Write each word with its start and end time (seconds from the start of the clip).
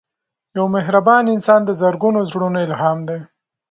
یو 0.57 0.65
مهربان 0.75 1.23
انسان 1.35 1.61
د 1.65 1.69
زرګونو 1.81 2.19
زړونو 2.31 2.57
الهام 2.65 2.99
دی 3.07 3.19